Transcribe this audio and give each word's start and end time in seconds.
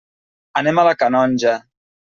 Anem 0.61 0.81
a 0.83 0.87
la 0.89 0.95
Canonja. 1.03 1.55